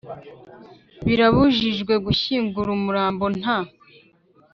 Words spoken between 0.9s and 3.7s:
Birabujijwe gushyingura umurambo nta